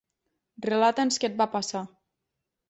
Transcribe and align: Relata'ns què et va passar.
Relata'ns 0.65 1.21
què 1.25 1.29
et 1.33 1.37
va 1.43 1.47
passar. 1.57 1.85